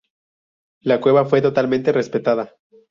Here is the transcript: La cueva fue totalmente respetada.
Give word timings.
La 0.81 0.99
cueva 0.99 1.25
fue 1.25 1.43
totalmente 1.43 1.91
respetada. 1.91 2.55